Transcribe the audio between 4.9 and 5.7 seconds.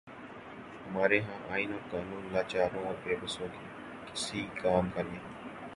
کے نہیں۔